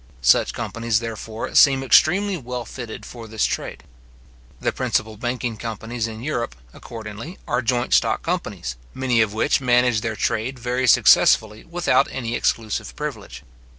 Such 0.23 0.51
companies, 0.55 0.97
therefore, 0.99 1.53
seem 1.53 1.83
extremely 1.83 2.35
well 2.35 2.65
fitted 2.65 3.05
for 3.05 3.27
this 3.27 3.45
trade. 3.45 3.83
The 4.59 4.71
principal 4.71 5.15
banking 5.15 5.57
companies 5.57 6.07
in 6.07 6.23
Europe, 6.23 6.55
accordingly, 6.73 7.37
are 7.47 7.61
joint 7.61 7.93
stock 7.93 8.23
companies, 8.23 8.77
many 8.95 9.21
of 9.21 9.35
which 9.35 9.61
manage 9.61 10.01
their 10.01 10.15
trade 10.15 10.57
very 10.57 10.87
successfully 10.87 11.65
without 11.65 12.07
any 12.09 12.33
exclusive 12.33 12.95
privilege. 12.95 13.43